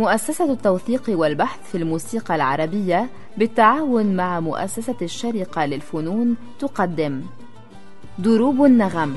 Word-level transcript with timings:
مؤسسة 0.00 0.52
التوثيق 0.52 1.02
والبحث 1.08 1.70
في 1.70 1.78
الموسيقى 1.78 2.34
العربية 2.34 3.10
بالتعاون 3.36 4.16
مع 4.16 4.40
مؤسسة 4.40 4.96
الشرقة 5.02 5.66
للفنون 5.66 6.36
تقدم. 6.58 7.22
دروب 8.18 8.64
النغم. 8.64 9.16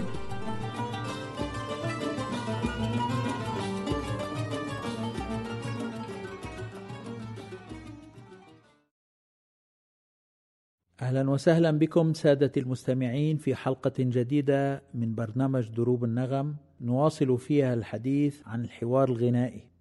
أهلا 11.01 11.29
وسهلا 11.29 11.71
بكم 11.71 12.13
سادتي 12.13 12.59
المستمعين 12.59 13.37
في 13.37 13.55
حلقة 13.55 13.93
جديدة 13.99 14.83
من 14.93 15.15
برنامج 15.15 15.69
دروب 15.69 16.03
النغم. 16.03 16.55
نواصل 16.81 17.37
فيها 17.37 17.73
الحديث 17.73 18.41
عن 18.45 18.63
الحوار 18.63 19.09
الغنائي. 19.09 19.72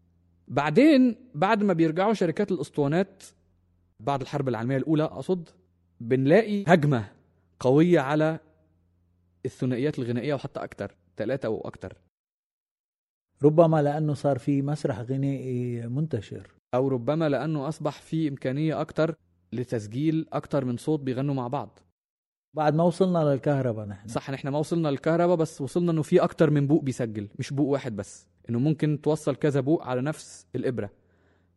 بعدين 0.52 1.16
بعد 1.34 1.62
ما 1.62 1.72
بيرجعوا 1.72 2.14
شركات 2.14 2.52
الأسطوانات 2.52 3.22
بعد 4.00 4.20
الحرب 4.20 4.48
العالمية 4.48 4.76
الأولى 4.76 5.04
أقصد 5.04 5.48
بنلاقي 6.00 6.64
هجمة 6.66 7.12
قوية 7.60 8.00
على 8.00 8.38
الثنائيات 9.44 9.98
الغنائية 9.98 10.34
وحتى 10.34 10.64
أكتر 10.64 10.96
ثلاثة 11.16 11.46
أو 11.46 11.60
أكتر. 11.60 11.96
ربما 13.42 13.82
لأنه 13.82 14.14
صار 14.14 14.38
في 14.38 14.62
مسرح 14.62 15.00
غنائي 15.00 15.86
منتشر. 15.86 16.50
أو 16.74 16.88
ربما 16.88 17.28
لأنه 17.28 17.68
أصبح 17.68 18.02
في 18.02 18.28
إمكانية 18.28 18.80
أكتر 18.80 19.14
لتسجيل 19.52 20.26
أكتر 20.32 20.64
من 20.64 20.76
صوت 20.76 21.00
بيغنوا 21.00 21.34
مع 21.34 21.48
بعض. 21.48 21.78
بعد 22.56 22.74
ما 22.74 22.84
وصلنا 22.84 23.18
للكهرباء 23.18 23.86
نحن. 23.86 24.08
صح 24.08 24.30
نحن 24.30 24.48
ما 24.48 24.58
وصلنا 24.58 24.88
للكهرباء 24.88 25.36
بس 25.36 25.60
وصلنا 25.60 25.92
إنه 25.92 26.02
في 26.02 26.20
أكتر 26.20 26.50
من 26.50 26.66
بوق 26.66 26.82
بيسجل 26.82 27.28
مش 27.38 27.52
بوق 27.52 27.68
واحد 27.68 27.96
بس. 27.96 28.31
إنه 28.50 28.58
ممكن 28.58 29.00
توصل 29.02 29.36
كذا 29.36 29.60
بوق 29.60 29.82
على 29.82 30.02
نفس 30.02 30.46
الإبرة. 30.54 30.90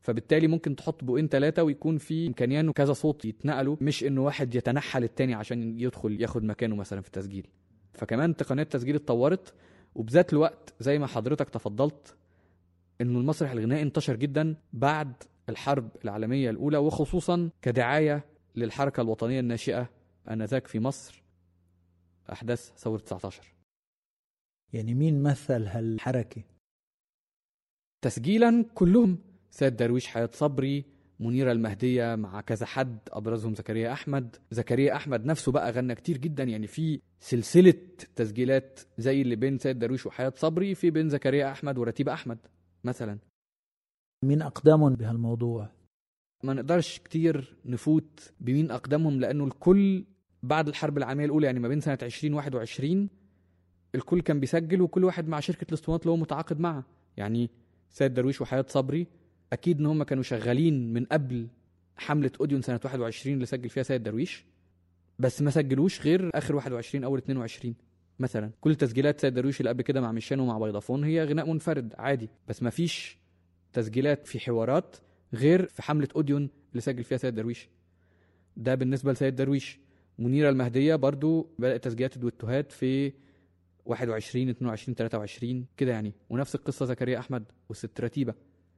فبالتالي 0.01 0.47
ممكن 0.47 0.75
تحط 0.75 1.03
بوقين 1.03 1.27
ثلاثة 1.27 1.63
ويكون 1.63 1.97
في 1.97 2.27
امكانيه 2.27 2.59
انه 2.59 2.73
كذا 2.73 2.93
صوت 2.93 3.25
يتنقلوا 3.25 3.77
مش 3.81 4.03
إنه 4.03 4.23
واحد 4.23 4.55
يتنحى 4.55 4.99
للتاني 4.99 5.33
عشان 5.33 5.79
يدخل 5.79 6.21
ياخد 6.21 6.43
مكانه 6.43 6.75
مثلا 6.75 7.01
في 7.01 7.07
التسجيل. 7.07 7.47
فكمان 7.93 8.35
تقنيات 8.35 8.75
التسجيل 8.75 8.95
اتطورت 8.95 9.53
وبذات 9.95 10.33
الوقت 10.33 10.73
زي 10.79 10.99
ما 10.99 11.07
حضرتك 11.07 11.49
تفضلت 11.49 12.15
إنه 13.01 13.19
المسرح 13.19 13.51
الغنائي 13.51 13.81
انتشر 13.81 14.15
جدا 14.15 14.55
بعد 14.73 15.13
الحرب 15.49 15.89
العالمية 16.03 16.49
الأولى 16.49 16.77
وخصوصا 16.77 17.49
كدعاية 17.61 18.25
للحركة 18.55 19.01
الوطنية 19.01 19.39
الناشئة 19.39 19.89
آنذاك 20.29 20.67
في 20.67 20.79
مصر. 20.79 21.23
أحداث 22.31 22.71
ثورة 22.77 22.99
19 22.99 23.53
يعني 24.73 24.93
مين 24.93 25.23
مثل 25.23 25.63
هالحركة؟ 25.67 26.43
تسجيلا 28.05 28.65
كلهم. 28.73 29.17
سيد 29.51 29.75
درويش 29.75 30.07
حياة 30.07 30.29
صبري 30.33 30.85
منيرة 31.19 31.51
المهدية 31.51 32.15
مع 32.15 32.41
كذا 32.41 32.65
حد 32.65 32.97
أبرزهم 33.11 33.55
زكريا 33.55 33.93
أحمد. 33.93 34.35
زكريا 34.51 34.95
أحمد 34.95 35.25
نفسه 35.25 35.51
بقى 35.51 35.71
غنى 35.71 35.95
كتير 35.95 36.17
جدا 36.17 36.43
يعني 36.43 36.67
في 36.67 37.01
سلسلة 37.19 37.73
تسجيلات 38.15 38.79
زي 38.97 39.21
اللي 39.21 39.35
بين 39.35 39.57
سيد 39.57 39.79
درويش 39.79 40.05
وحياة 40.05 40.33
صبري 40.35 40.75
في 40.75 40.91
بين 40.91 41.09
زكريا 41.09 41.51
أحمد 41.51 41.77
ورتيبة 41.77 42.13
أحمد 42.13 42.37
مثلا. 42.83 43.17
مين 44.23 44.41
أقدمهم 44.41 44.95
بهالموضوع؟ 44.95 45.69
ما 46.43 46.53
نقدرش 46.53 46.99
كتير 46.99 47.55
نفوت 47.65 48.33
بمين 48.39 48.71
أقدمهم 48.71 49.19
لأنه 49.19 49.43
الكل 49.45 50.05
بعد 50.43 50.67
الحرب 50.67 50.97
العالمية 50.97 51.25
الأولى 51.25 51.45
يعني 51.45 51.59
ما 51.59 51.67
بين 51.67 51.79
سنة 51.79 51.97
2021 52.01 53.09
الكل 53.95 54.21
كان 54.21 54.39
بيسجل 54.39 54.81
وكل 54.81 55.03
واحد 55.03 55.27
مع 55.27 55.39
شركة 55.39 55.65
الاسطوانات 55.69 56.01
اللي 56.01 56.11
هو 56.11 56.17
متعاقد 56.17 56.59
معها. 56.59 56.83
يعني 57.17 57.49
سيد 57.95 58.13
درويش 58.13 58.41
وحياة 58.41 58.65
صبري 58.67 59.07
أكيد 59.53 59.79
إن 59.79 59.85
هم 59.85 60.03
كانوا 60.03 60.23
شغالين 60.23 60.93
من 60.93 61.05
قبل 61.05 61.47
حملة 61.97 62.31
أوديون 62.41 62.61
سنة 62.61 62.79
21 62.83 63.35
اللي 63.35 63.45
سجل 63.45 63.69
فيها 63.69 63.83
سيد 63.83 64.03
درويش 64.03 64.45
بس 65.19 65.41
ما 65.41 65.51
سجلوش 65.51 66.01
غير 66.01 66.29
آخر 66.33 66.55
21 66.55 67.03
اول 67.03 67.17
22 67.17 67.75
مثلا. 68.19 68.51
كل 68.61 68.75
تسجيلات 68.75 69.21
سيد 69.21 69.33
درويش 69.33 69.59
اللي 69.59 69.69
قبل 69.69 69.81
كده 69.81 70.01
مع 70.01 70.11
مشان 70.11 70.39
ومع 70.39 70.57
بيضافون 70.57 71.03
هي 71.03 71.23
غناء 71.23 71.49
منفرد 71.49 71.93
عادي 71.97 72.29
بس 72.47 72.63
ما 72.63 72.69
فيش 72.69 73.17
تسجيلات 73.73 74.27
في 74.27 74.39
حوارات 74.39 74.97
غير 75.33 75.65
في 75.65 75.81
حملة 75.81 76.07
أوديون 76.15 76.49
اللي 76.71 76.81
سجل 76.81 77.03
فيها 77.03 77.17
سيد 77.17 77.35
درويش. 77.35 77.69
ده 78.57 78.75
بالنسبة 78.75 79.11
لسيد 79.11 79.35
درويش. 79.35 79.79
منيرة 80.19 80.49
المهدية 80.49 80.95
برضو 80.95 81.49
بدأت 81.59 81.83
تسجيلات 81.83 82.15
الدويتوهات 82.15 82.71
في 82.71 83.13
21 83.85 84.49
22 84.49 84.95
23 84.95 85.65
كده 85.77 85.91
يعني. 85.91 86.13
ونفس 86.29 86.55
القصة 86.55 86.85
زكريا 86.85 87.19
أحمد 87.19 87.43
والست 87.69 88.01
رتيبة. 88.01 88.33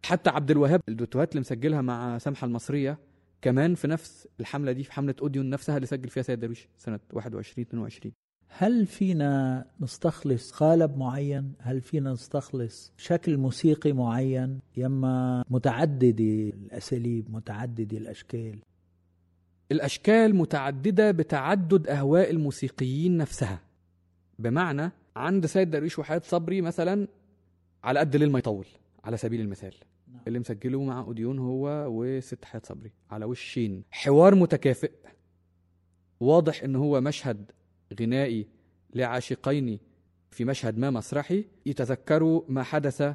حتى 0.05 0.29
عبد 0.29 0.51
الوهاب 0.51 0.81
الدوتوهات 0.89 1.31
اللي 1.31 1.39
مسجلها 1.41 1.81
مع 1.81 2.17
سمحة 2.17 2.47
المصرية 2.47 2.99
كمان 3.41 3.75
في 3.75 3.87
نفس 3.87 4.27
الحملة 4.39 4.71
دي 4.71 4.83
في 4.83 4.91
حملة 4.91 5.15
اوديون 5.21 5.49
نفسها 5.49 5.75
اللي 5.75 5.87
سجل 5.87 6.09
فيها 6.09 6.23
سيد 6.23 6.39
درويش 6.39 6.67
سنة 6.77 6.99
21 7.13 7.67
22 7.67 8.13
هل 8.49 8.85
فينا 8.85 9.65
نستخلص 9.81 10.51
قالب 10.51 10.97
معين؟ 10.97 11.53
هل 11.59 11.81
فينا 11.81 12.11
نستخلص 12.11 12.93
شكل 12.97 13.37
موسيقي 13.37 13.91
معين؟ 13.91 14.59
يما 14.77 15.43
متعددة 15.49 16.23
الأساليب 16.53 17.31
متعددة 17.31 17.97
الأشكال. 17.97 18.59
الأشكال 19.71 20.35
متعددة 20.35 21.11
بتعدد 21.11 21.87
أهواء 21.87 22.31
الموسيقيين 22.31 23.17
نفسها. 23.17 23.66
بمعنى 24.39 24.91
عند 25.15 25.45
سيد 25.45 25.69
درويش 25.69 25.99
وحياة 25.99 26.21
صبري 26.25 26.61
مثلا 26.61 27.07
على 27.83 27.99
قد 27.99 28.15
ليل 28.15 28.31
ما 28.31 28.39
يطول 28.39 28.65
على 29.03 29.17
سبيل 29.17 29.41
المثال. 29.41 29.75
اللي 30.27 30.39
مسجله 30.39 30.83
مع 30.83 30.99
أوديون 30.99 31.39
هو 31.39 31.85
وست 31.89 32.45
حياة 32.45 32.61
صبري 32.65 32.91
على 33.11 33.25
وشين. 33.25 33.83
حوار 33.91 34.35
متكافئ. 34.35 34.91
واضح 36.19 36.63
إن 36.63 36.75
هو 36.75 37.01
مشهد 37.01 37.51
غنائي 37.99 38.47
لعاشقين 38.93 39.79
في 40.31 40.45
مشهد 40.45 40.77
ما 40.77 40.89
مسرحي. 40.89 41.45
يتذكروا 41.65 42.41
ما 42.47 42.63
حدث 42.63 43.13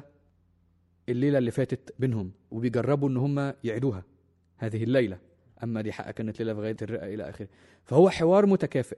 الليلة 1.09 1.37
اللي 1.37 1.51
فاتت 1.51 1.95
بينهم 1.99 2.31
وبيجربوا 2.51 3.09
إن 3.09 3.17
هم 3.17 3.53
يعيدوها 3.63 4.03
هذه 4.57 4.83
الليلة. 4.83 5.19
أما 5.63 5.81
دي 5.81 5.91
حقها 5.91 6.11
كانت 6.11 6.39
ليله 6.39 6.53
في 6.53 6.59
غاية 6.59 6.77
الرئة 6.81 7.13
إلى 7.13 7.29
آخره. 7.29 7.47
فهو 7.83 8.09
حوار 8.09 8.45
متكافئ. 8.45 8.97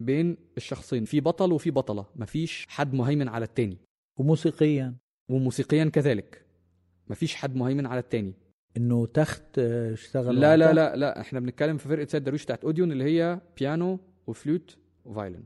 بين 0.00 0.36
الشخصين 0.56 1.04
في 1.04 1.20
بطل 1.20 1.52
وفي 1.52 1.70
بطلة 1.70 2.06
مفيش 2.16 2.66
حد 2.68 2.94
مهيمن 2.94 3.28
على 3.28 3.44
التاني. 3.44 3.78
وموسيقيا. 4.16 4.94
وموسيقيا 5.28 5.84
كذلك 5.84 6.46
مفيش 7.10 7.34
حد 7.34 7.56
مهيمن 7.56 7.86
على 7.86 8.00
التاني. 8.00 8.34
إنه 8.76 9.06
تخت 9.06 9.58
آه، 9.58 9.92
اشتغل 9.92 10.40
لا 10.40 10.56
لا؟ 10.56 10.72
لا 10.72 10.96
لا 10.96 11.20
إحنا 11.20 11.40
بنتكلم 11.40 11.76
في 11.76 11.88
فرقة 11.88 12.06
سيد 12.06 12.24
درويش 12.24 12.44
بتاعت 12.44 12.64
أوديون 12.64 12.92
اللي 12.92 13.04
هي 13.04 13.40
بيانو 13.58 14.00
وفلوت 14.26 14.76
وفايلن 15.04 15.44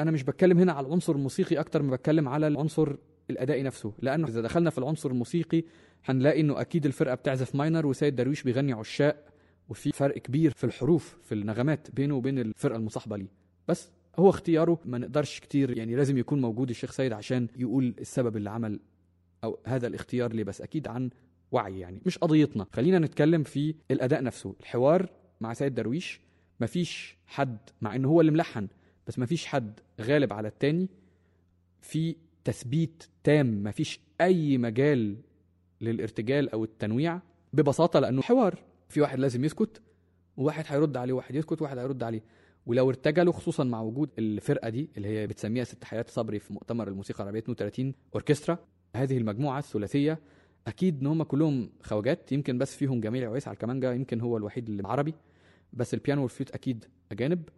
أنا 0.00 0.10
مش 0.10 0.22
بتكلم 0.22 0.58
هنا 0.58 0.72
على 0.72 0.86
العنصر 0.86 1.12
الموسيقي 1.12 1.60
أكتر 1.60 1.82
ما 1.82 1.96
بتكلم 1.96 2.28
على 2.28 2.46
العنصر 2.46 2.96
الأدائي 3.30 3.62
نفسه. 3.62 3.92
لأنه 3.98 4.28
إذا 4.28 4.40
دخلنا 4.40 4.70
في 4.70 4.78
العنصر 4.78 5.10
الموسيقي 5.10 5.64
هنلاقي 6.04 6.40
إنه 6.40 6.60
أكيد 6.60 6.86
الفرقة 6.86 7.14
بتعزف 7.14 7.54
ماينر 7.54 7.86
وسيد 7.86 8.16
درويش 8.16 8.42
بيغني 8.42 8.72
عشاق 8.72 9.24
وفي 9.68 9.92
فرق 9.92 10.18
كبير 10.18 10.50
في 10.50 10.64
الحروف 10.64 11.18
في 11.22 11.34
النغمات 11.34 11.90
بينه 11.90 12.14
وبين 12.14 12.38
الفرقة 12.38 12.76
المصاحبة 12.76 13.16
ليه. 13.16 13.43
بس 13.68 13.90
هو 14.18 14.30
اختياره 14.30 14.78
ما 14.84 14.98
نقدرش 14.98 15.40
كتير 15.40 15.78
يعني 15.78 15.96
لازم 15.96 16.18
يكون 16.18 16.40
موجود 16.40 16.70
الشيخ 16.70 16.92
سيد 16.92 17.12
عشان 17.12 17.48
يقول 17.56 17.94
السبب 18.00 18.36
اللي 18.36 18.50
عمل 18.50 18.80
أو 19.44 19.58
هذا 19.64 19.86
الاختيار 19.86 20.32
ليه 20.32 20.44
بس 20.44 20.60
أكيد 20.60 20.88
عن 20.88 21.10
وعي 21.52 21.78
يعني 21.78 22.00
مش 22.06 22.18
قضيتنا. 22.18 22.66
خلينا 22.72 22.98
نتكلم 22.98 23.42
في 23.42 23.74
الأداء 23.90 24.22
نفسه. 24.22 24.54
الحوار 24.60 25.10
مع 25.40 25.52
سيد 25.52 25.74
درويش 25.74 26.20
مفيش 26.60 27.16
حد 27.26 27.58
مع 27.80 27.94
إنه 27.96 28.08
هو 28.08 28.20
اللي 28.20 28.32
ملحن 28.32 28.68
بس 29.06 29.18
مفيش 29.18 29.46
حد 29.46 29.80
غالب 30.00 30.32
على 30.32 30.48
التاني 30.48 30.88
في 31.80 32.16
تثبيت 32.44 33.04
تام. 33.24 33.64
مفيش 33.64 34.00
أي 34.20 34.58
مجال 34.58 35.16
للارتجال 35.80 36.50
أو 36.50 36.64
التنويع 36.64 37.20
ببساطة 37.52 38.00
لأنه 38.00 38.22
حوار. 38.22 38.58
في 38.88 39.00
واحد 39.00 39.18
لازم 39.18 39.44
يسكت 39.44 39.82
وواحد 40.36 40.64
هيرد 40.68 40.96
عليه 40.96 41.12
وواحد 41.12 41.34
يسكت 41.34 41.62
وواحد 41.62 41.78
هيرد 41.78 42.02
عليه. 42.02 42.22
ولو 42.66 42.88
ارتجلوا 42.88 43.32
خصوصا 43.32 43.64
مع 43.64 43.80
وجود 43.80 44.10
الفرقة 44.18 44.68
دي 44.68 44.88
اللي 44.96 45.08
هي 45.08 45.26
بتسميها 45.26 45.64
ست 45.64 45.84
حياة 45.84 46.04
صبري 46.08 46.38
في 46.38 46.52
مؤتمر 46.52 46.88
الموسيقى 46.88 47.20
العربية 47.22 47.40
32 47.40 47.94
أوركسترا 48.14 48.58
هذه 48.96 49.18
المجموعة 49.18 49.58
الثلاثية 49.58 50.20
أكيد 50.66 51.00
إن 51.00 51.06
هم 51.06 51.22
كلهم 51.22 51.70
خواجات 51.82 52.32
يمكن 52.32 52.58
بس 52.58 52.76
فيهم 52.76 53.00
جميل 53.00 53.24
عويس 53.24 53.48
على 53.48 53.54
الكمانجا 53.54 53.92
يمكن 53.92 54.20
هو 54.20 54.36
الوحيد 54.36 54.68
اللي 54.68 54.88
عربي 54.88 55.14
بس 55.72 55.94
البيانو 55.94 56.22
والفلوت 56.22 56.50
أكيد 56.50 56.84
أجانب. 57.12 57.48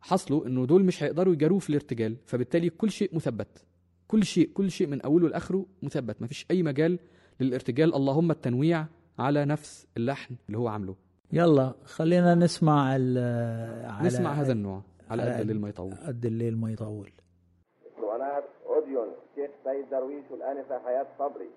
حصلوا 0.00 0.46
إنه 0.46 0.66
دول 0.66 0.84
مش 0.84 1.02
هيقدروا 1.02 1.34
يجاروه 1.34 1.58
في 1.58 1.70
الارتجال 1.70 2.16
فبالتالي 2.26 2.70
كل 2.70 2.90
شيء 2.90 3.16
مثبت. 3.16 3.64
كل 4.08 4.24
شيء 4.24 4.50
كل 4.54 4.70
شيء 4.70 4.86
من 4.86 5.00
أوله 5.00 5.28
لآخره 5.28 5.66
مثبت 5.82 6.22
مفيش 6.22 6.46
أي 6.50 6.62
مجال 6.62 6.98
للارتجال. 7.40 7.94
اللهم 7.94 8.30
التنويع 8.30 8.86
على 9.18 9.44
نفس 9.44 9.86
اللحن 9.96 10.36
اللي 10.46 10.58
هو 10.58 10.68
عامله. 10.68 10.96
يلا 11.32 11.72
خلينا 11.84 12.34
نسمع 12.34 12.96
ال 12.96 13.18
على 13.88 14.06
نسمع 14.06 14.32
هذا 14.32 14.52
النوع 14.52 14.82
على 15.10 15.22
قد 15.22 15.40
الليل 15.40 15.60
ما 15.60 15.68
يطول. 15.68 15.94
قد 16.06 16.24
الليل 16.24 16.56
ما 16.56 16.70
يطول. 16.72 17.10
اسطوانات 17.86 18.44
اوديون 18.66 19.06
شيخ 19.34 19.50
سيد 19.64 19.90
درويش 19.90 20.24
والآنسة 20.30 20.78
حياة 20.78 21.06
صبري 21.18 21.50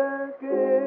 तके 0.00 0.77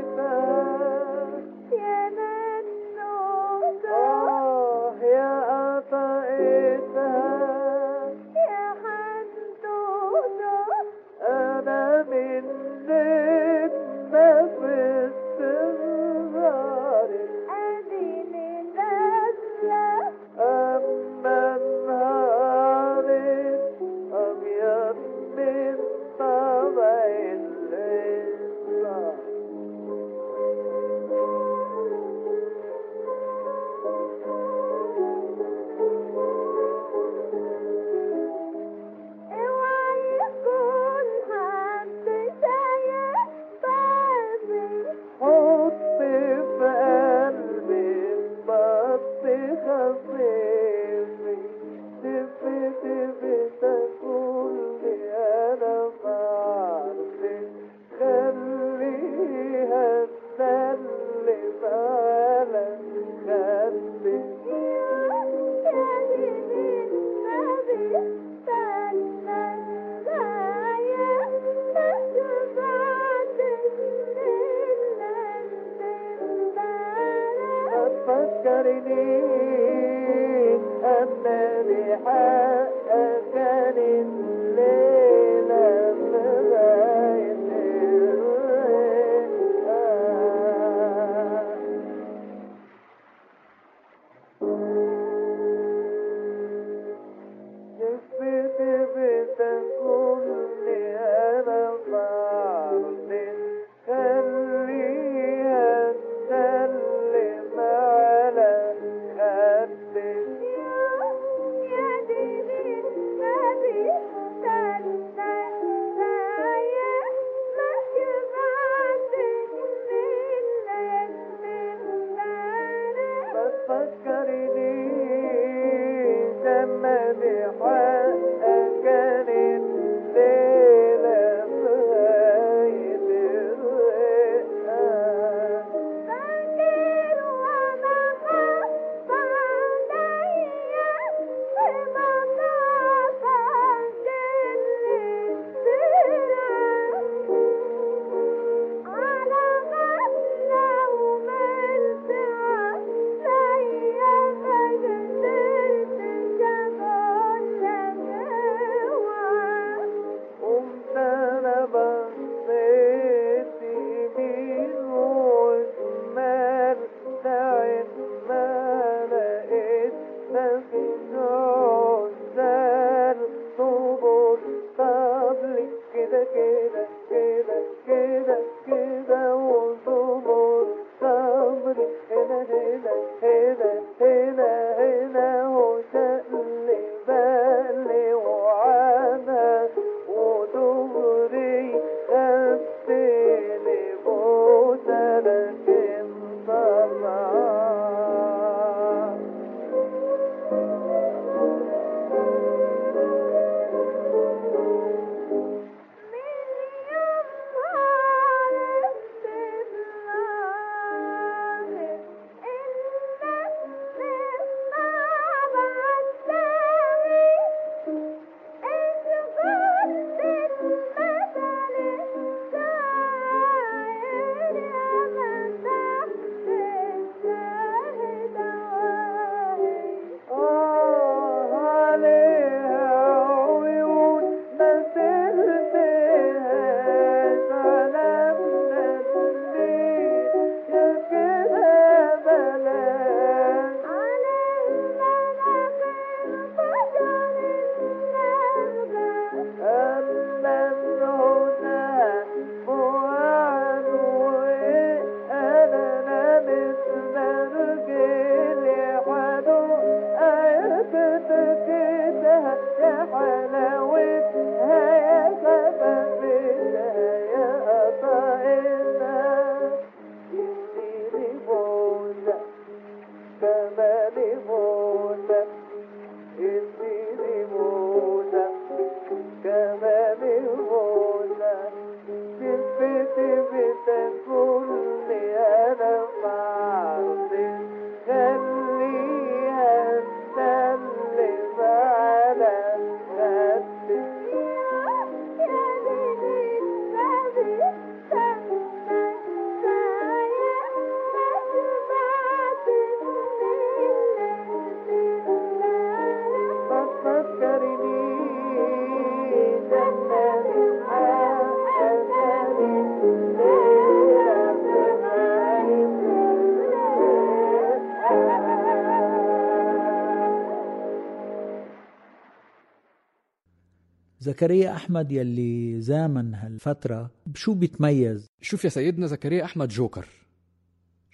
زكريا 324.21 324.75
أحمد 324.75 325.11
يلي 325.11 325.81
زامن 325.81 326.35
هالفترة 326.35 327.11
بشو 327.25 327.53
بيتميز؟ 327.53 328.27
شوف 328.41 328.63
يا 328.63 328.69
سيدنا 328.69 329.07
زكريا 329.07 329.45
أحمد 329.45 329.69
جوكر 329.69 330.07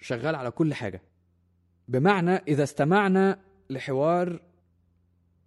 شغال 0.00 0.34
على 0.34 0.50
كل 0.50 0.74
حاجة. 0.74 1.02
بمعنى 1.88 2.30
إذا 2.30 2.62
استمعنا 2.62 3.38
لحوار 3.70 4.40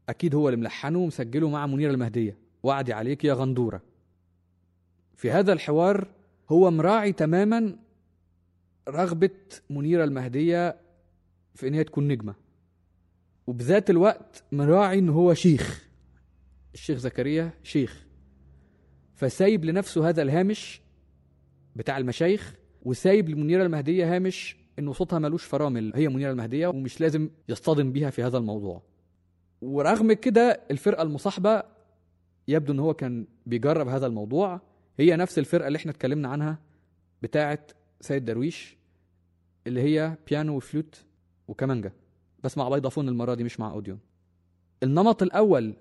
أكيد 0.10 0.36
هو 0.36 0.50
اللي 0.50 0.60
ملحنه 0.60 1.00
ومسجله 1.00 1.50
مع 1.50 1.68
منيره 1.68 1.92
المهدية. 1.92 2.38
وعدي 2.64 2.94
عليك 2.94 3.26
يا 3.26 3.34
غندورة. 3.34 3.82
في 5.16 5.32
هذا 5.32 5.54
الحوار 5.54 6.08
هو 6.50 6.72
مراعي 6.72 7.12
تماما 7.12 7.76
رغبة 8.90 9.40
منيره 9.70 10.04
المهدية 10.04 10.78
في 11.56 11.68
إن 11.68 11.74
هي 11.74 11.84
تكون 11.84 12.08
نجمة. 12.08 12.36
وبذات 13.48 13.90
الوقت 13.90 14.44
مراعي 14.52 15.00
ان 15.00 15.10
هو 15.10 15.34
شيخ. 15.34 15.91
الشيخ 16.74 16.98
زكريا 16.98 17.54
شيخ 17.64 18.06
فسايب 19.16 19.66
لنفسه 19.66 20.10
هذا 20.10 20.22
الهامش 20.22 20.82
بتاع 21.76 21.98
المشايخ 21.98 22.56
وسايب 22.84 23.30
لمنيره 23.30 23.64
المهدية 23.64 24.16
هامش 24.16 24.58
انه 24.80 24.94
صوتها 24.94 25.20
ملوش 25.20 25.44
فرامل 25.46 25.92
هي 25.96 26.08
منيرة 26.08 26.32
المهدية 26.32 26.68
ومش 26.68 27.02
لازم 27.02 27.30
يصطدم 27.50 27.92
بيها 27.92 28.10
في 28.10 28.24
هذا 28.24 28.38
الموضوع. 28.38 28.82
ورغم 29.62 30.14
كده 30.14 30.62
الفرقة 30.72 31.02
المصاحبة 31.04 31.64
يبدو 32.48 32.74
إن 32.74 32.80
هو 32.80 32.94
كان 32.94 33.28
بيجرب 33.46 33.88
هذا 33.88 34.08
الموضوع 34.08 34.62
هي 35.00 35.16
نفس 35.16 35.40
الفرقة 35.40 35.68
اللي 35.68 35.78
إحنا 35.78 35.92
اتكلمنا 35.92 36.28
عنها 36.30 36.60
بتاعه 37.22 37.60
سيد 38.02 38.26
درويش 38.26 38.78
اللي 39.68 39.82
هي 39.82 40.18
بيانو 40.30 40.58
وفلوت 40.58 41.06
وكمانجا 41.48 41.92
بس 42.44 42.58
مع 42.58 42.70
بيضافون 42.70 43.10
المرة 43.10 43.34
دي 43.34 43.44
مش 43.44 43.60
مع 43.60 43.72
اوديون 43.72 44.00
النمط 44.84 45.24
الأول 45.24 45.74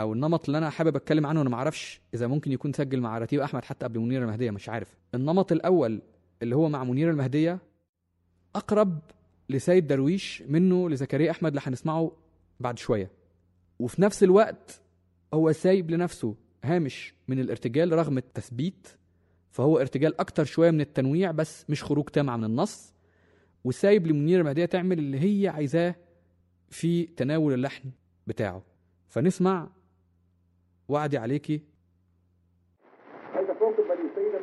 أو 0.00 0.12
النمط 0.12 0.44
اللي 0.46 0.58
أنا 0.58 0.70
حابب 0.70 0.96
أتكلم 0.96 1.26
عنه 1.26 1.40
أنا 1.40 1.50
ما 1.50 1.56
أعرفش 1.56 2.00
إذا 2.14 2.26
ممكن 2.26 2.52
يكون 2.52 2.72
سجل 2.72 3.00
مع 3.00 3.18
رتيبة 3.18 3.40
أحمد 3.40 3.64
حتى 3.64 3.84
قبل 3.86 3.98
منيرة 4.00 4.22
المهدية 4.22 4.50
مش 4.50 4.68
عارف. 4.68 4.96
النمط 5.14 5.52
الأول 5.52 6.02
اللي 6.42 6.56
هو 6.56 6.68
مع 6.68 6.84
منيرة 6.84 7.10
المهدية 7.10 7.58
أقرب 8.54 8.98
لسيد 9.48 9.86
درويش 9.86 10.42
منه 10.48 10.90
لزكريا 10.90 11.30
أحمد 11.30 11.50
اللي 11.50 11.60
هنسمعه 11.64 12.12
بعد 12.60 12.78
شوية. 12.78 13.10
وفي 13.78 14.02
نفس 14.02 14.22
الوقت 14.22 14.80
هو 15.34 15.52
سايب 15.52 15.90
لنفسه 15.90 16.34
هامش 16.64 17.14
من 17.28 17.38
الارتجال 17.40 17.92
رغم 17.92 18.18
التثبيت 18.18 18.88
فهو 19.50 19.78
ارتجال 19.78 20.20
أكتر 20.20 20.44
شوية 20.44 20.70
من 20.70 20.80
التنويع 20.80 21.30
بس 21.30 21.64
مش 21.70 21.84
خروج 21.84 22.04
تام 22.04 22.30
عن 22.30 22.44
النص. 22.44 22.94
وسايب 23.64 24.06
لمنير 24.06 24.40
المهدية 24.40 24.64
تعمل 24.64 24.98
اللي 24.98 25.18
هي 25.44 25.48
عايزاه 25.48 25.94
في 26.70 27.06
تناول 27.06 27.54
اللحن 27.54 27.90
بتاعه. 28.26 28.62
فنسمع 29.08 29.68
وعدي 30.90 31.18
عليكي 31.18 31.60
هذا 33.34 33.54
فوق 33.54 33.76
بني 33.76 34.10
السيدة 34.10 34.38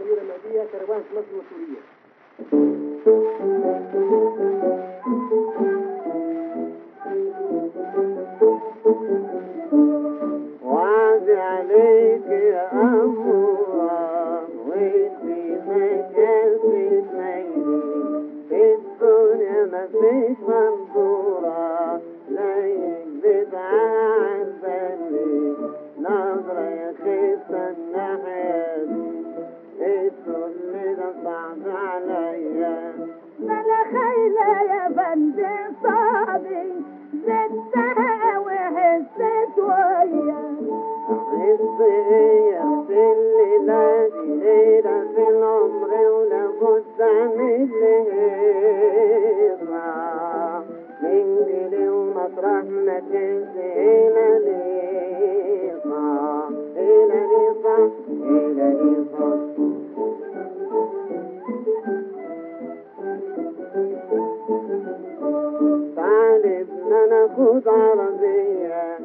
تعالي 67.06 67.06
بدنا 67.06 67.06
ناخد 67.06 67.68
عربية 67.68 68.98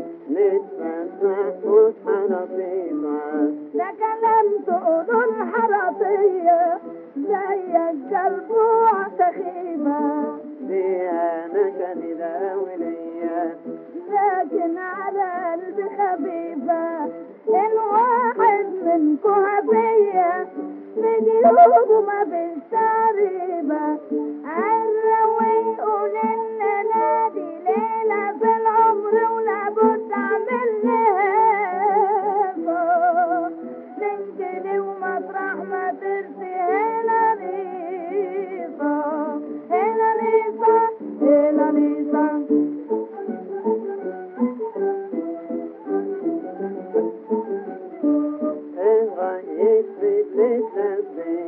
This 50.34 50.62
have 50.76 51.16
been. 51.16 51.41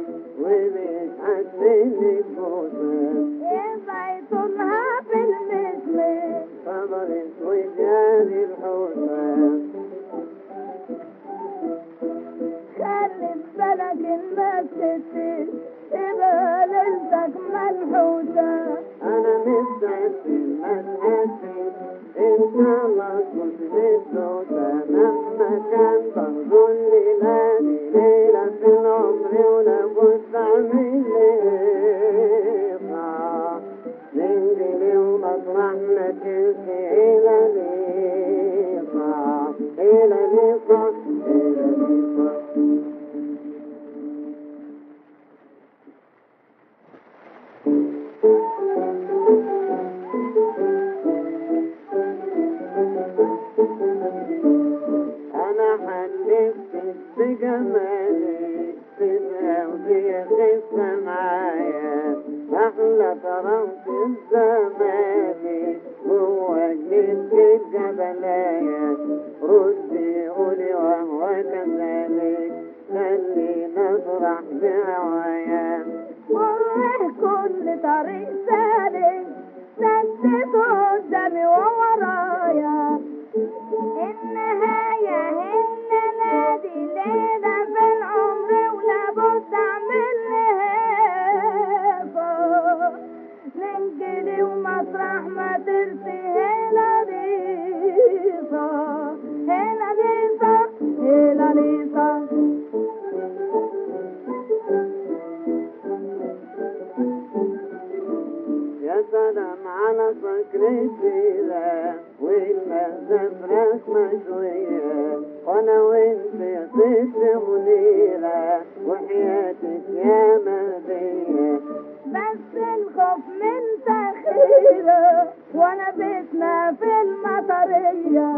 سلام 109.34 109.66
على 109.66 110.14
فكرتي 110.22 111.42
لا 111.48 111.94
والمهزة 112.20 113.30
فراخ 113.42 113.80
مشوية 113.88 115.18
وأنا 115.46 115.82
وانت 115.82 116.68
طفل 116.74 117.22
منيرة 117.48 118.62
وحياتك 118.86 119.82
يا 119.94 120.38
مهدية 120.46 121.60
بس 122.06 122.56
الخوف 122.56 123.24
من 123.40 123.62
تخيلة 123.86 125.28
وانا 125.54 125.90
بيتنا 125.90 126.74
في 126.80 126.90
المطرية 127.02 128.30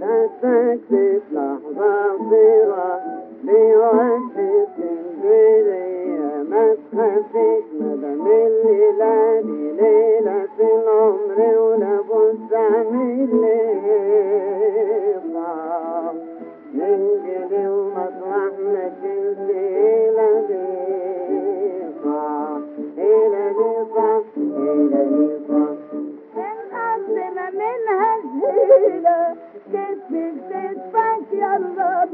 لا 0.00 0.26
تكتب 0.42 1.22
لحظة 1.32 2.18
صغيرة 2.18 3.02
لوقت 3.44 4.36
اسكندرية 4.38 6.32
ما 6.50 6.64
خفيت 6.92 7.64
مدام 7.80 8.26
الليلة 8.26 9.40
دي 9.40 9.72
ليلة 9.72 10.13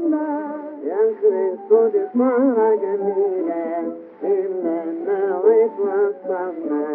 بنا 0.00 0.52
يا 0.84 0.96
كريستوس 1.20 1.94
اسمها 1.94 2.74
جميلة 2.74 3.92
إلا 4.22 4.84
نويت 5.06 5.70
وصفنا 5.80 6.89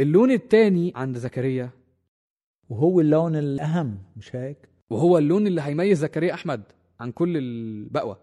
اللون 0.00 0.30
الثاني 0.30 0.92
عند 0.96 1.18
زكريا. 1.18 1.70
وهو 2.68 3.00
اللون 3.00 3.36
الأهم 3.36 3.98
مش 4.16 4.36
هيك؟ 4.36 4.68
وهو 4.90 5.18
اللون 5.18 5.46
اللي 5.46 5.62
هيميز 5.62 5.98
زكريا 5.98 6.34
أحمد 6.34 6.62
عن 7.00 7.12
كل 7.12 7.36
البقوة. 7.36 8.20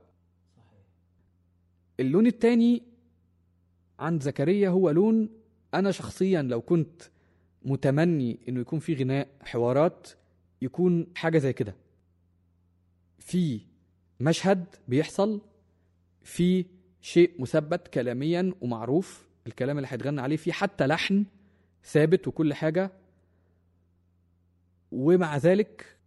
اللون 2.00 2.28
الثاني 2.28 2.84
عند 4.00 4.24
زكريا 4.24 4.70
هو 4.70 4.90
لون 4.90 5.30
أنا 5.74 5.92
شخصيا 5.92 6.42
لو 6.42 6.62
كنت 6.62 7.02
متمني 7.66 8.40
إنه 8.50 8.60
يكون 8.60 8.80
في 8.80 8.94
غناء 8.94 9.28
حوارات 9.42 10.08
يكون 10.62 11.08
حاجة 11.16 11.38
زي 11.38 11.54
كده. 11.54 11.76
في 13.20 13.62
مشهد 14.20 14.66
بيحصل 14.88 15.42
في 16.24 16.66
شيء 17.02 17.42
مثبت 17.42 17.88
كلاميا 17.88 18.54
ومعروف 18.62 19.28
الكلام 19.48 19.78
اللي 19.78 19.88
هيتغنى 19.92 20.22
عليه 20.22 20.38
فيه 20.38 20.52
حتى 20.52 20.88
لحن 20.88 21.26
ثابت 21.84 22.28
وكل 22.28 22.54
حاجة 22.54 22.92
ومع 24.92 25.38
ذلك 25.38 25.98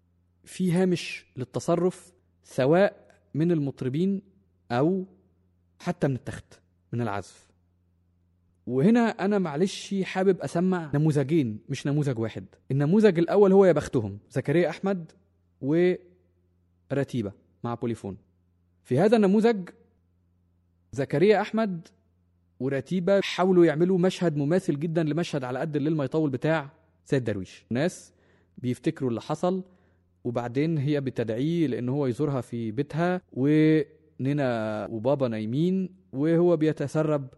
في 0.44 0.72
هامش 0.72 1.26
للتصرف 1.36 2.12
سواء 2.44 3.14
من 3.34 3.52
المطربين 3.52 4.22
أو 4.70 5.04
حتى 5.80 6.08
من 6.08 6.14
التخت 6.14 6.60
من 6.92 7.00
العزف. 7.00 7.48
وهنا 8.66 9.00
أنا 9.00 9.38
معلش 9.38 9.94
حابب 10.02 10.40
أسمع 10.40 10.90
نموذجين 10.94 11.58
مش 11.68 11.86
نموذج 11.86 12.18
واحد. 12.18 12.44
النموذج 12.70 13.18
الأول 13.18 13.52
هو 13.52 13.64
يا 13.64 13.72
بختهم 13.72 14.18
زكريا 14.30 14.70
أحمد 14.70 15.12
ورتيبة 16.90 17.32
مع 17.64 17.74
بوليفون. 17.74 18.16
في 18.84 18.98
هذا 18.98 19.16
النموذج 19.16 19.68
زكريا 20.92 21.40
أحمد 21.40 21.88
ورتيبة 22.60 23.20
حاولوا 23.20 23.64
يعملوا 23.64 23.98
مشهد 23.98 24.36
مماثل 24.36 24.78
جدا 24.78 25.02
لمشهد 25.02 25.44
على 25.44 25.58
قد 25.58 25.76
الليل 25.76 25.96
ما 25.96 26.04
يطول 26.04 26.30
بتاع 26.30 26.70
سيد 27.04 27.24
درويش. 27.24 27.64
ناس 27.70 28.12
بيفتكروا 28.58 29.10
اللي 29.10 29.20
حصل 29.20 29.64
وبعدين 30.24 30.78
هي 30.78 31.00
بتدعيه 31.00 31.66
لأن 31.66 31.88
هو 31.88 32.06
يزورها 32.06 32.40
في 32.40 32.70
بيتها 32.70 33.20
ونينا 33.32 34.86
وبابا 34.90 35.28
نايمين 35.28 35.88
وهو 36.12 36.56
بيتسرب 36.56 37.28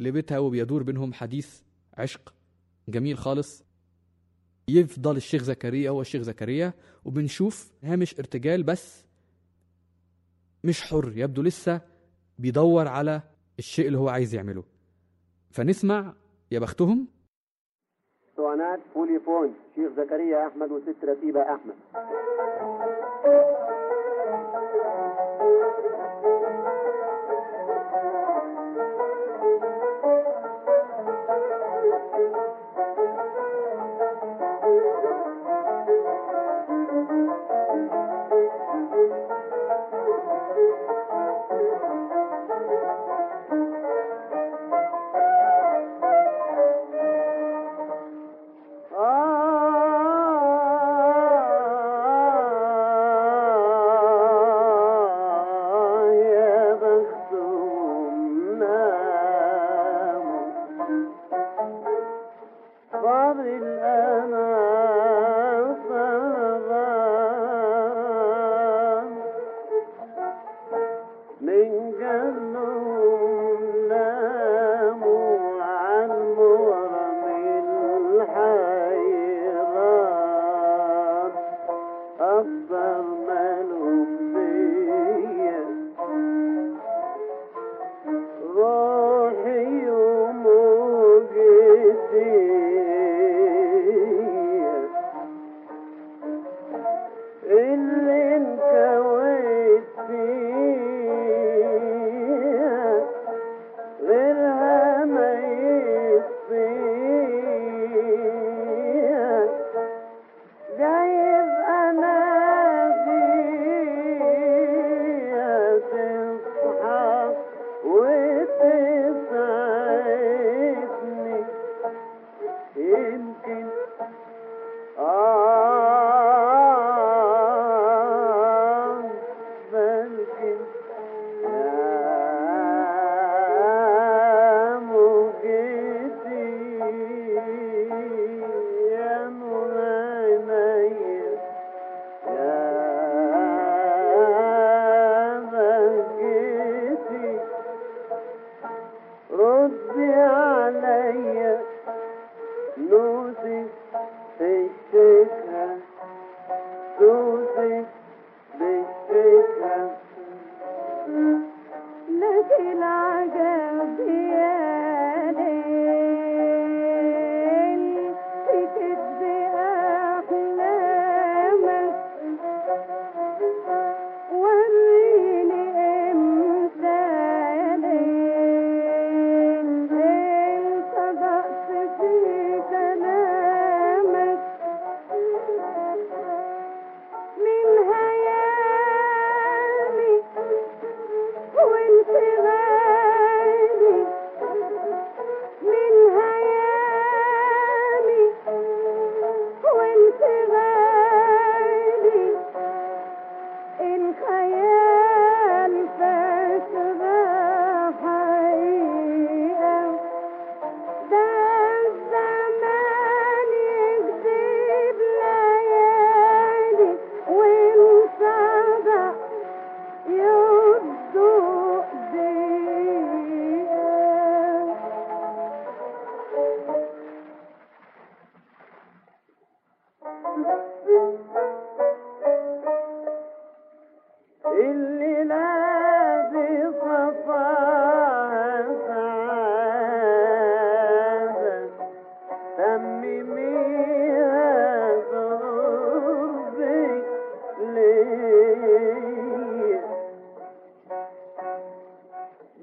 لبيتها 0.00 0.38
وبيدور 0.38 0.82
بينهم 0.82 1.12
حديث 1.12 1.60
عشق 1.94 2.34
جميل 2.88 3.18
خالص. 3.18 3.64
يفضل 4.68 5.16
الشيخ 5.16 5.42
زكريا 5.42 5.90
هو 5.90 6.00
الشيخ 6.00 6.22
زكريا 6.22 6.72
وبنشوف 7.04 7.72
هامش 7.82 8.14
ارتجال 8.18 8.62
بس 8.62 9.04
مش 10.64 10.82
حر 10.82 11.12
يبدو 11.16 11.42
لسه 11.42 11.80
بيدور 12.38 12.88
على 12.88 13.22
الشيء 13.60 13.86
اللي 13.86 13.98
هو 13.98 14.08
عايز 14.08 14.34
يعمله. 14.34 14.64
فنسمع 15.50 16.14
يا 16.50 16.58
بختهم. 16.58 17.08
اسطوانات 18.30 18.80
بوليفون 18.94 19.54
شيخ 19.74 19.92
زكريا 19.96 20.46
أحمد 20.46 20.70
وست 20.70 21.04
رتيبه 21.04 21.42
أحمد. 21.54 21.74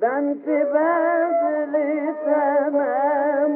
Zanzibar, 0.08 1.32
Lissamam, 1.74 3.54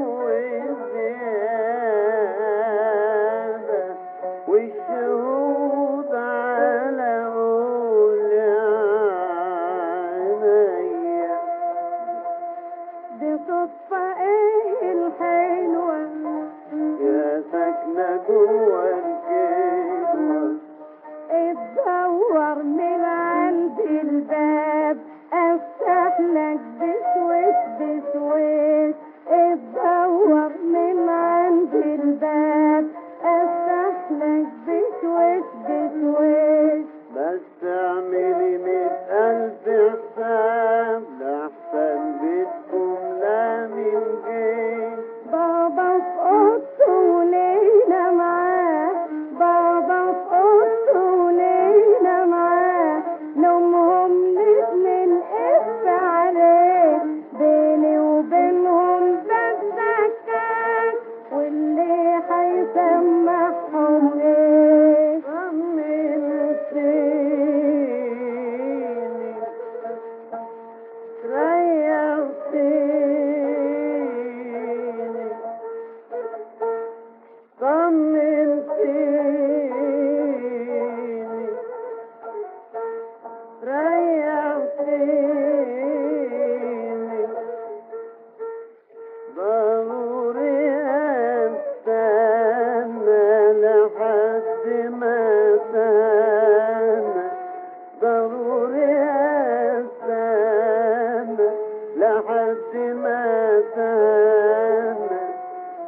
لحد 102.02 102.76
ما 102.76 103.62
تهنى 103.76 105.22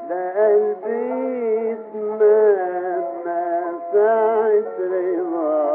لقلبي 0.10 1.10
يسمعنا 1.70 3.44
ساعة 3.94 4.74
رضا. 4.80 5.73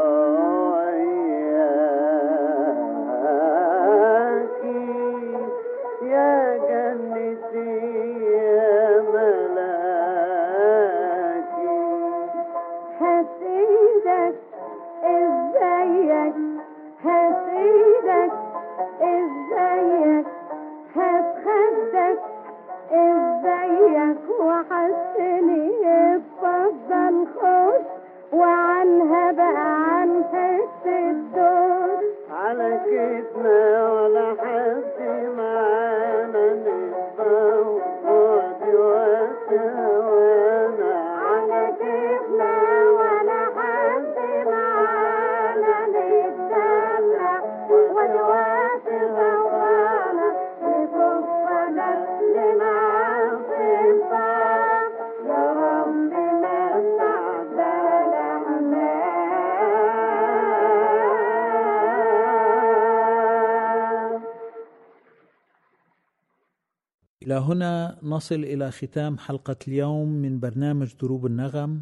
هنا 67.39 67.99
نصل 68.03 68.35
إلى 68.35 68.71
ختام 68.71 69.17
حلقة 69.17 69.55
اليوم 69.67 70.07
من 70.07 70.39
برنامج 70.39 70.93
دروب 71.01 71.25
النغم. 71.25 71.81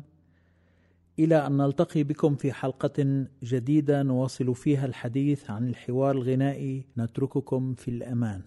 إلى 1.19 1.47
أن 1.47 1.57
نلتقي 1.57 2.03
بكم 2.03 2.35
في 2.35 2.53
حلقة 2.53 3.27
جديدة 3.43 4.03
نواصل 4.03 4.55
فيها 4.55 4.85
الحديث 4.85 5.49
عن 5.49 5.67
الحوار 5.67 6.11
الغنائي 6.11 6.85
نترككم 6.97 7.73
في 7.73 7.87
الأمان. 7.87 8.41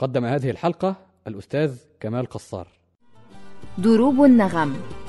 قدم 0.00 0.24
هذه 0.24 0.50
الحلقة 0.50 0.96
الأستاذ 1.26 1.78
كمال 2.00 2.26
قصار. 2.26 2.68
دروب 3.78 4.24
النغم. 4.24 5.01